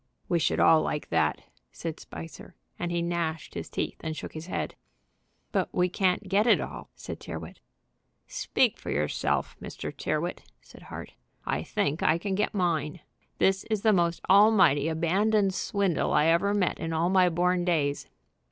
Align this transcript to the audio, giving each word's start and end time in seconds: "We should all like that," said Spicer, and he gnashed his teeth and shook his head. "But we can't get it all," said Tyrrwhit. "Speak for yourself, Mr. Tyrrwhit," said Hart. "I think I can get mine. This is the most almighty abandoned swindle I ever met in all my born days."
"We 0.27 0.39
should 0.39 0.59
all 0.59 0.81
like 0.81 1.09
that," 1.09 1.43
said 1.71 1.99
Spicer, 1.99 2.55
and 2.79 2.91
he 2.91 3.03
gnashed 3.03 3.53
his 3.53 3.69
teeth 3.69 3.97
and 3.99 4.17
shook 4.17 4.33
his 4.33 4.47
head. 4.47 4.73
"But 5.51 5.69
we 5.75 5.89
can't 5.89 6.27
get 6.27 6.47
it 6.47 6.59
all," 6.59 6.89
said 6.95 7.19
Tyrrwhit. 7.19 7.59
"Speak 8.25 8.79
for 8.79 8.89
yourself, 8.89 9.55
Mr. 9.61 9.95
Tyrrwhit," 9.95 10.39
said 10.59 10.81
Hart. 10.81 11.13
"I 11.45 11.61
think 11.61 12.01
I 12.01 12.17
can 12.17 12.33
get 12.33 12.55
mine. 12.55 13.01
This 13.37 13.63
is 13.65 13.83
the 13.83 13.93
most 13.93 14.21
almighty 14.27 14.87
abandoned 14.87 15.53
swindle 15.53 16.13
I 16.13 16.25
ever 16.25 16.55
met 16.55 16.79
in 16.79 16.93
all 16.93 17.11
my 17.11 17.29
born 17.29 17.63
days." 17.63 18.07